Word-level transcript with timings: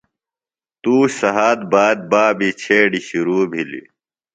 تُوش 0.81 1.09
سھات 1.19 1.59
باد 1.71 1.97
بابی 2.11 2.49
چھیڈیۡ 2.61 3.05
شِرو 3.07 3.39
بِھلیۡ۔ 3.51 3.87